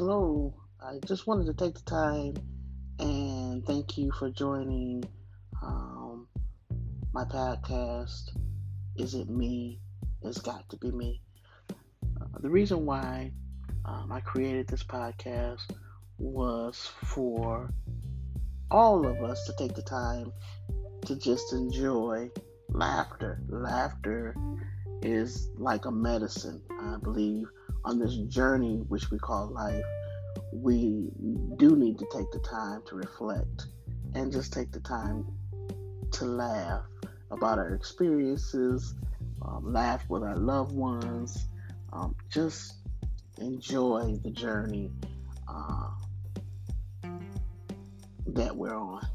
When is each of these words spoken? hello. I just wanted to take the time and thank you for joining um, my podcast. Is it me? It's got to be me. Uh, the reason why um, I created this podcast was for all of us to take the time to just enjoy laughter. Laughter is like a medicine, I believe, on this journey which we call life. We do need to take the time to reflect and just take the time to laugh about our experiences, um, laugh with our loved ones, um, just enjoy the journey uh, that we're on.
hello. 0.00 0.54
I 0.82 0.98
just 1.04 1.26
wanted 1.26 1.44
to 1.44 1.52
take 1.52 1.74
the 1.74 1.82
time 1.82 2.32
and 2.98 3.66
thank 3.66 3.98
you 3.98 4.10
for 4.12 4.30
joining 4.30 5.04
um, 5.62 6.26
my 7.12 7.24
podcast. 7.24 8.30
Is 8.96 9.12
it 9.12 9.28
me? 9.28 9.78
It's 10.22 10.40
got 10.40 10.66
to 10.70 10.78
be 10.78 10.90
me. 10.90 11.20
Uh, 12.18 12.38
the 12.40 12.48
reason 12.48 12.86
why 12.86 13.30
um, 13.84 14.10
I 14.10 14.20
created 14.20 14.68
this 14.68 14.82
podcast 14.82 15.70
was 16.16 16.90
for 17.04 17.70
all 18.70 19.06
of 19.06 19.22
us 19.22 19.44
to 19.48 19.52
take 19.58 19.74
the 19.74 19.82
time 19.82 20.32
to 21.04 21.14
just 21.14 21.52
enjoy 21.52 22.30
laughter. 22.70 23.42
Laughter 23.50 24.34
is 25.02 25.50
like 25.58 25.84
a 25.84 25.90
medicine, 25.90 26.62
I 26.80 26.96
believe, 27.02 27.48
on 27.84 27.98
this 27.98 28.16
journey 28.28 28.78
which 28.88 29.10
we 29.10 29.18
call 29.18 29.48
life. 29.48 29.84
We 30.52 31.10
do 31.56 31.76
need 31.76 31.98
to 31.98 32.06
take 32.12 32.30
the 32.30 32.38
time 32.40 32.82
to 32.86 32.96
reflect 32.96 33.66
and 34.14 34.32
just 34.32 34.52
take 34.52 34.72
the 34.72 34.80
time 34.80 35.26
to 36.12 36.24
laugh 36.24 36.82
about 37.30 37.58
our 37.58 37.74
experiences, 37.74 38.94
um, 39.42 39.72
laugh 39.72 40.02
with 40.08 40.22
our 40.22 40.36
loved 40.36 40.72
ones, 40.72 41.48
um, 41.92 42.14
just 42.28 42.74
enjoy 43.38 44.18
the 44.22 44.30
journey 44.30 44.90
uh, 45.48 45.90
that 48.26 48.54
we're 48.54 48.76
on. 48.76 49.06